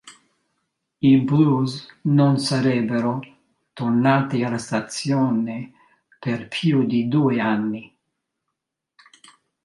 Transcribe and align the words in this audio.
I 0.99 1.17
"Blues" 1.19 1.85
non 2.05 2.39
sarebbero 2.39 3.19
tornati 3.71 4.43
alla 4.43 4.57
stazione 4.57 5.73
per 6.19 6.47
più 6.47 6.87
di 6.87 7.07
due 7.07 7.39
anni. 7.39 7.95